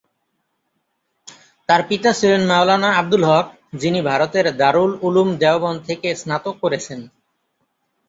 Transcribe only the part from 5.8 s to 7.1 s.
থেকে স্নাতক করেছেন।